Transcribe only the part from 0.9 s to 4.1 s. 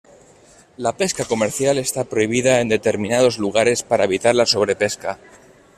pesca comercial está prohibida en determinados lugares para